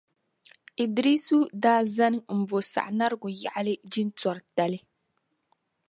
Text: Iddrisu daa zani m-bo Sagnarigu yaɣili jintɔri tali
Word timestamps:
Iddrisu 0.85 1.37
daa 1.65 1.83
zani 1.95 2.19
m-bo 2.39 2.57
Sagnarigu 2.71 3.29
yaɣili 3.41 3.73
jintɔri 3.91 4.41
tali 4.55 4.79